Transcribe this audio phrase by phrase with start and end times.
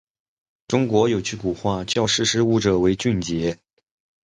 [0.67, 3.59] 中国有句古话，叫“识时务者为俊杰”。